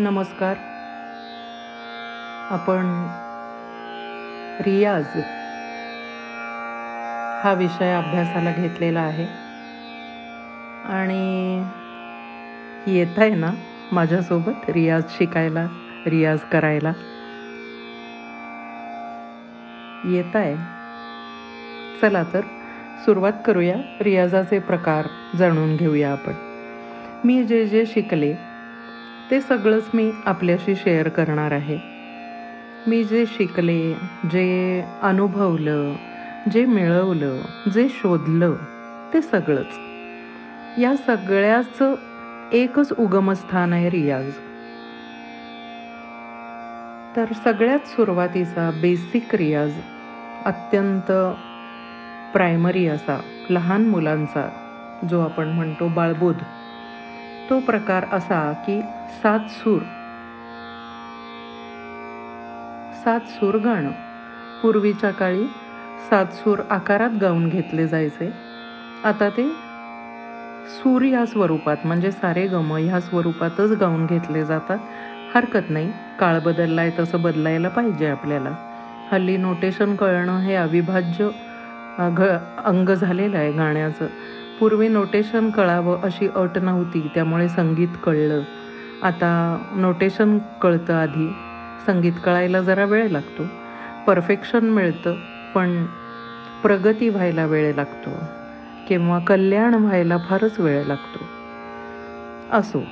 [0.00, 0.56] नमस्कार.
[2.50, 3.06] आपण
[4.60, 5.04] रियाज
[7.44, 9.26] हा विषय अभ्यासाला घेतलेला आहे.
[10.84, 11.62] आणि
[12.86, 13.50] येत आहे ना
[13.92, 15.66] माझ्यासोबत रियाज शिकायला
[16.06, 16.92] रियाज करायला?
[20.04, 20.56] येत आहे
[22.02, 22.40] चला तर
[23.04, 23.76] सुरुवात करूया.
[24.00, 25.06] रियाजाचे प्रकार
[25.38, 26.32] जाणून घेऊया आपण.
[27.24, 28.47] मी जे जे शिकले
[29.30, 31.78] ते सगळंच मी आपल्याशी शेअर करणार आहे.
[32.86, 33.94] मी जे शिकले
[34.30, 35.94] जे अनुभवलं
[36.50, 37.40] जे मिळवलं
[37.74, 38.54] जे शोधलं
[39.14, 39.78] ते सगळंच.
[40.78, 41.94] या सगळ्याचं
[42.52, 44.30] एकच उगमस्थान आहे रियाज.
[47.16, 49.72] तर सगळ्यात सुरुवातीचा बेसिक रियाज
[50.46, 51.12] अत्यंत
[52.32, 54.48] प्रायमरी असा लहान मुलांचा
[55.08, 56.36] जो आपण म्हणतो बाळबोध.
[57.50, 58.80] तो प्रकार असा की
[59.22, 59.78] सात सूर.
[63.04, 63.90] सात सूर गाणं.
[64.62, 65.44] पूर्वीच्या काळी
[66.10, 68.32] सात सूर आकारात गाऊन घेतले जायचे.
[69.04, 69.48] आता ते
[70.68, 74.78] सूर ह्या स्वरूपात म्हणजे सारे गम ह्या स्वरूपातच गाऊन घेतले जातात.
[75.34, 78.50] हरकत नाही काळ बदललाय तसं बदलायला पाहिजे आपल्याला.
[79.12, 81.28] हल्ली नोटेशन कळणं हे अविभाज्य
[81.98, 82.22] घ
[82.64, 84.06] अंग झालेलं आहे गाण्याचं.
[84.58, 88.42] पूर्वी नोटेशन कळावं अशी अट नव्हती त्यामुळे संगीत कळलं.
[89.02, 89.30] आता
[89.72, 91.28] नोटेशन कळतं आधी.
[91.86, 93.48] संगीत कळायला जरा वेळ लागतो.
[94.06, 95.16] परफेक्शन मिळतं
[95.54, 95.84] पण
[96.62, 98.18] प्रगती व्हायला वेळ लागतो.
[98.86, 101.26] किंवा कल्याण व्हायला फारच वेळ लागतो.
[102.50, 102.84] असो.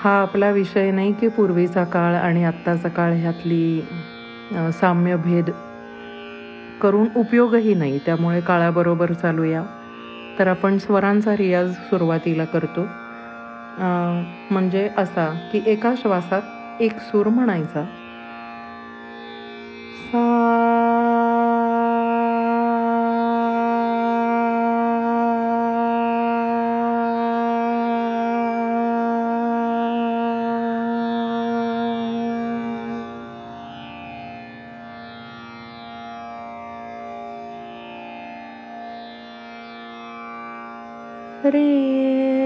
[0.00, 3.82] हा आपला विषय नाही की पूर्वीचा काळ आणि आत्ताचा काळ ह्यातली
[4.72, 5.50] साम्यभेद
[6.80, 7.98] करून उपयोगही नाही.
[7.98, 9.62] त्यामुळे काळाबरोबर चालूया.
[10.38, 12.86] तर आपण स्वरांचा रियाज सुरुवातीला करतो.
[14.50, 17.84] म्हणजे असा की एका श्वासात एक सूर म्हणायचा.
[20.04, 20.71] सा
[41.42, 42.41] Three.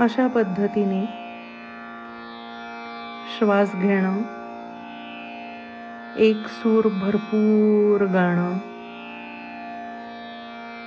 [0.00, 1.06] अशा पद्धतीने
[3.38, 4.16] श्वास घेणं
[6.16, 8.58] एक सूर भरपूर गाणं.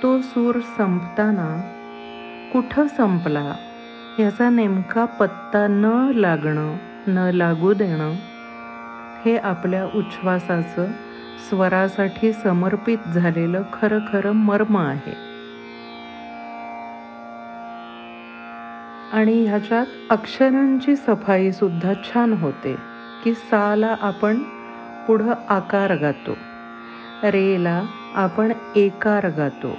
[0.02, 1.60] तो सूर संपताना
[2.52, 3.54] कुठं संपला
[4.18, 6.76] याचा नेमका पत्ता न लागणं
[7.06, 8.12] न लागू देणं
[9.24, 10.86] हे आपल्या उच्छ्वासाचं
[11.48, 15.33] स्वरासाठी समर्पित झालेलं खरं खरं मर्म आहे.
[19.12, 22.74] आणि ह्याच्यात अक्षरांची सफाईसुद्धा छान होते
[23.22, 24.42] की साला आपण
[25.06, 26.34] पुढं आकार गातो.
[27.22, 27.82] रेला
[28.14, 29.74] आपण एकार गातो.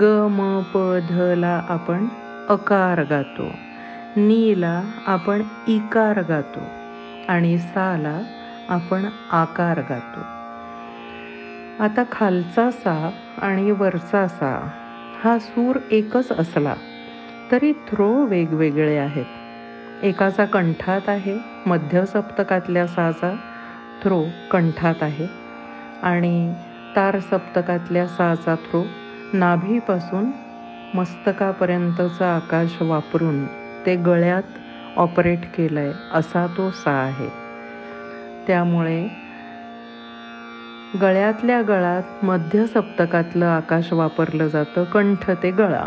[0.00, 0.78] ग म प
[1.08, 2.06] ध ला आपण
[2.48, 3.50] अकार गातो.
[4.16, 6.60] नीला आपण इकार गातो.
[7.28, 8.20] आणि साला
[8.68, 10.20] आपण आकार गातो.
[11.84, 13.10] आता खालचा सा
[13.42, 14.68] आणि वरचा सा
[15.24, 16.74] हा सूर एकच असला
[17.50, 19.24] तरी थ्रो वेगवेगळे आहेत.
[20.02, 21.36] एकाचा कंठात आहे
[21.66, 23.32] मध्य सप्तकातल्या सहाचा
[24.02, 25.26] थ्रो कंठात आहे
[26.02, 26.52] आणि
[26.96, 28.82] तार सप्तकातल्या सहाचा थ्रो
[29.32, 30.30] नाभीपासून
[30.94, 33.44] मस्तकापर्यंतचा आकाश वापरून
[33.86, 37.28] ते गळ्यात ऑपरेट केलं आहे असा तो सा आहे.
[38.46, 39.06] त्यामुळे
[41.00, 45.86] गळ्यातल्या गळात मध्य सप्तकातलं आकाश वापरलं जातं कंठ ते गळा.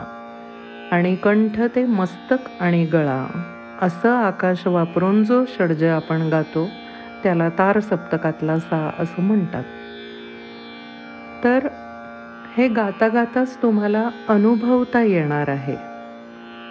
[0.91, 3.27] आणि कंठ ते मस्तक आणि गळा.
[3.81, 6.69] असं आकाश वापरून जो षडज आपण गातो
[7.23, 9.63] त्याला तार सप्तकातला सा असं म्हणतात.
[11.43, 11.67] तर
[12.57, 15.75] हे गाता गाताच तुम्हाला अनुभवता येणार आहे.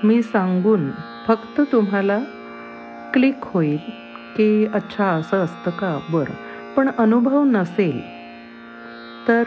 [0.05, 0.91] मी सांगून
[1.27, 2.19] फक्त तुम्हाला
[3.15, 3.79] क्लिक होईल
[4.37, 5.99] की अच्छा असं असतं का?
[6.11, 6.35] बरं.
[6.77, 8.01] पण अनुभव नसेल
[9.29, 9.43] तर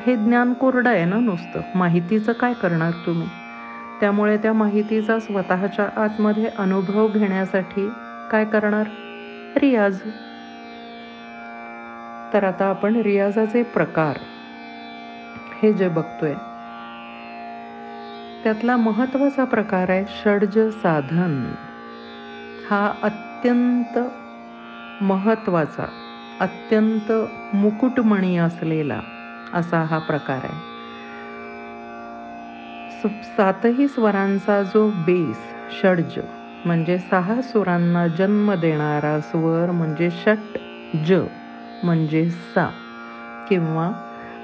[0.00, 1.60] हे ज्ञान कोरडं आहे ना नुसतं.
[1.74, 3.28] माहितीचं काय करणार तुम्ही?
[4.00, 7.88] त्यामुळे त्या माहितीचा स्वतःच्या आतमध्ये अनुभव घेण्यासाठी
[8.30, 8.88] काय करणार?
[9.56, 10.00] रियाज.
[12.32, 14.18] तर आता आपण रियाजाचे प्रकार.
[15.62, 16.34] हे जे बघतोय.
[18.44, 21.44] त्यातला महत्त्वाचा प्रकार आहे षडज साधन.
[22.70, 23.98] हा अत्यंत
[25.02, 25.86] महत्त्वाचा
[26.40, 27.12] अत्यंत
[27.54, 29.00] मुकुटमणी असलेला.
[29.54, 30.74] असा हा प्रकार आहे.
[33.36, 35.38] सातही स्वरांचा जो बेस
[35.82, 36.18] षडज
[36.64, 40.58] म्हणजे सहा सुरांना जन्म देणारा स्वर म्हणजे षट
[41.06, 41.12] ज
[41.82, 42.70] म्हणजे सा
[43.48, 43.90] किंवा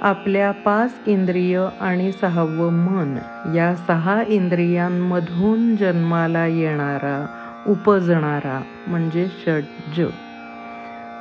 [0.00, 3.16] आपल्या पाच इंद्रिय आणि सहावं मन
[3.54, 7.26] या सहा इंद्रियांमधून जन्माला येणारा
[7.66, 10.00] उपजणारा म्हणजे षडज.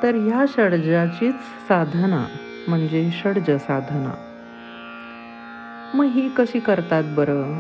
[0.04, 1.36] तर ह्या षडजाचीच
[1.68, 2.26] साधना
[2.70, 4.14] म्हणजे षडज साधना.
[5.94, 7.60] मग ही कशी करतात बरं?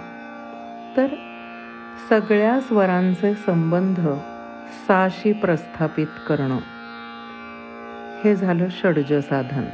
[0.98, 1.08] तर
[2.10, 4.00] सगळ्या स्वरांचे संबंध
[4.88, 6.58] साशी प्रस्थापित करणं.
[8.24, 9.66] हे झालं षडज साधन.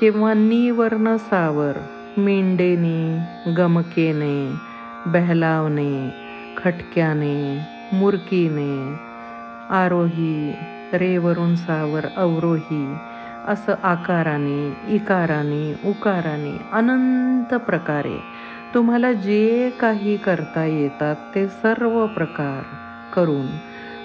[0.00, 1.72] किंवा निवर्ण सावर
[2.16, 3.18] मेंढेने
[3.52, 4.54] गमकेने
[5.06, 6.10] बहलावणे
[6.56, 7.60] खटक्याने
[7.92, 9.00] मुरकीने
[9.70, 10.52] आरोही
[10.92, 12.98] रेवरून सावर अवरोही
[13.48, 18.16] असं आकाराने इकाराने उकाराने अनंत प्रकारे
[18.74, 22.62] तुम्हाला जे काही करता येतात ते सर्व प्रकार
[23.14, 23.46] करून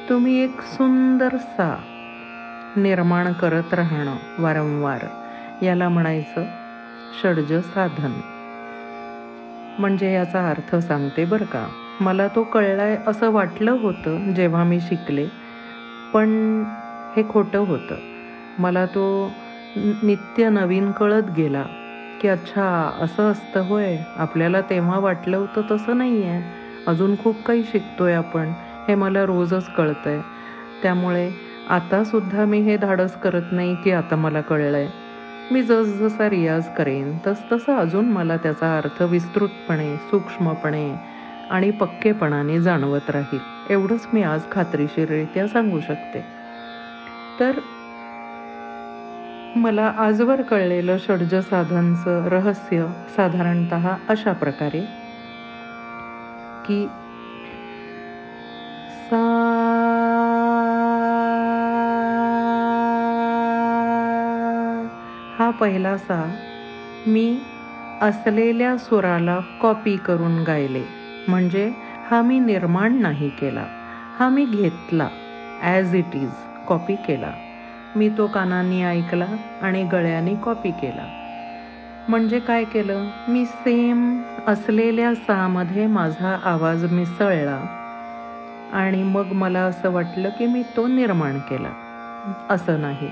[0.10, 1.76] तुम्ही एक सुंदरसा
[2.76, 5.06] निर्माण करत राहणं वारंवार.
[5.62, 6.46] याला म्हणायचं
[7.22, 8.12] षडज साधन
[9.80, 11.66] म्हणजे याचा अर्थ सांगते बरं का
[12.00, 15.26] मला तो कळलाय असं वाटलं होतं जेव्हा मी शिकले
[16.14, 16.30] पण
[17.16, 18.11] हे खोटं होतं.
[18.62, 19.06] मला तो
[19.76, 21.64] नित्य नवीन कळत गेला
[22.22, 22.64] की अच्छा
[23.02, 23.98] असं असतं होय.
[24.18, 26.42] आपल्याला तेव्हा वाटलं होतं तसं नाही आहे
[26.88, 28.52] अजून खूप काही शिकतो आहे आपण.
[28.88, 30.22] हे मला रोजच कळतं आहे
[30.84, 31.30] त्यामुळे
[31.70, 34.88] आतासुद्धा मी हे धाडस करत नाही की आता मला कळलं आहे
[35.52, 40.96] मी जसजसा रियाज करेन तसतसं अजून मला त्याचा अर्थ विस्तृतपणे सूक्ष्मपणे
[41.50, 43.40] आणि पक्केपणाने जाणवत राहील.
[43.70, 46.24] एवढंच मी आज खात्रीशीररित्या सांगू शकते.
[47.40, 47.60] तर
[49.56, 53.74] मला आजवर कळलेलं षडज साधनचं रहस्य साधारणत
[54.10, 54.82] अशा प्रकारे.
[56.66, 56.88] की
[59.10, 59.18] सा
[65.40, 66.36] हा पहिला सा
[67.08, 67.38] मी
[68.02, 70.84] असलेल्या सुराला कॉपी करून गायले.
[71.28, 71.72] म्हणजे
[72.10, 73.66] हा मी निर्माण नाही केला.
[74.20, 75.10] हा मी घेतला.
[75.62, 76.32] ॲज इट इज
[76.68, 77.32] कॉपी केला.
[77.96, 79.28] मी तो कानांनी ऐकला
[79.62, 81.06] आणि गळ्याने कॉपी केला.
[82.08, 83.06] म्हणजे काय केलं?
[83.28, 87.62] मी सेम असलेल्या सहामध्ये माझा आवाज मिसळला
[88.74, 91.72] आणि मग मला असं वाटलं की मी तो निर्माण केला.
[92.50, 93.10] असं नाही.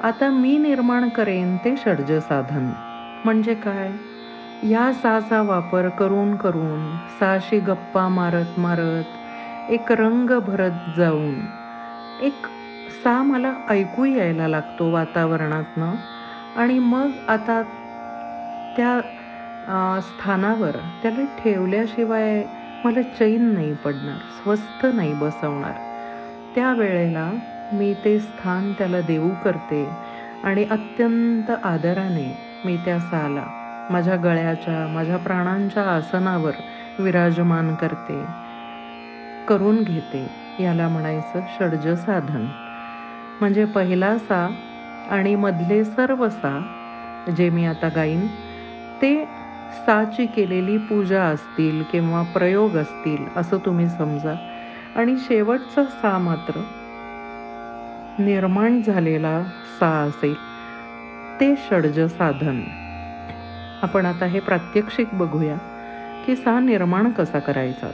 [0.00, 2.72] आता मी निर्माण करेन ते षडजसाधन
[3.24, 3.90] म्हणजे काय?
[4.62, 11.34] या साचा वापर करून करून साशी गप्पा मारत मारत एक रंग भरत जाऊन
[12.20, 12.46] एक
[12.94, 15.94] सा मला ऐकू यायला लागतो वातावरणातनं.
[16.56, 17.62] आणि मग आता
[18.76, 19.00] त्या
[20.02, 22.42] स्थानावर त्याला ठेवल्याशिवाय
[22.84, 25.74] मला चैन नाही पडणार स्वस्थ नाही बसवणार.
[26.54, 27.30] त्यावेळेला
[27.72, 29.84] मी ते स्थान त्याला देऊ करते
[30.42, 32.32] आणि अत्यंत आदराने
[32.64, 33.44] मी त्या साला
[33.88, 36.56] माझ्या गळ्याच्या माझ्या प्राणांच्या आसनावर
[36.98, 38.24] विराजमान करते
[39.48, 40.26] करून घेते.
[40.58, 41.94] याला म्हणायचं षडजसाधन.
[41.96, 42.46] साधन
[43.40, 44.48] म्हणजे पहिला सा
[45.10, 46.58] आणि मधले सर्व सा
[47.36, 48.26] जे मी आता गाईन
[49.02, 49.24] ते
[49.86, 54.34] साची केलेली पूजा असतील किंवा प्रयोग असतील असं तुम्ही समजा.
[54.96, 56.60] आणि शेवटचा सा मात्र
[58.18, 59.42] निर्माण झालेला
[59.80, 60.34] सा असेल
[61.40, 62.60] ते षडज साधन.
[63.82, 65.56] आपण आता हे प्रात्यक्षिक बघूया
[66.26, 67.90] की सा निर्माण कसा करायचा.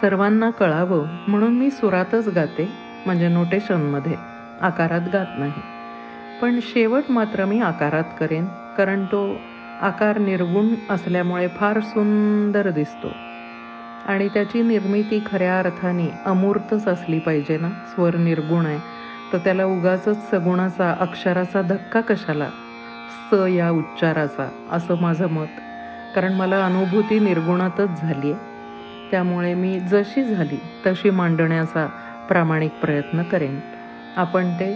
[0.00, 2.87] सर्वांना कळावं म्हणून मी सुरातच गाते.
[3.06, 4.16] म्हणजे नोटेशनमध्ये.
[4.60, 5.62] आकारात गात नाही.
[6.40, 9.20] पण शेवट मात्र मी आकारात करेन कारण तो
[9.80, 13.12] आकार निर्गुण असल्यामुळे फार सुंदर दिसतो.
[14.04, 17.68] आणि त्याची निर्मिती खऱ्या अर्थाने अमूर्तच असली पाहिजे ना?
[17.86, 18.78] स्वर निर्गुण आहे.
[19.32, 22.48] तर त्याला उगाच सगुणाचा अक्षराचा धक्का कशाला?
[23.30, 25.46] स या उच्चाराचा असं माझं मत.
[26.14, 28.46] कारण मला अनुभूती निर्गुणातच झाली आहे
[29.10, 31.86] त्यामुळे मी जशी झाली तशी मांडण्याचा
[32.28, 33.60] प्रामाणिक प्रयत्न करेन.
[34.16, 34.74] आपण ते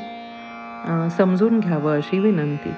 [1.10, 2.74] समजून घ्यावं अशी विनंती.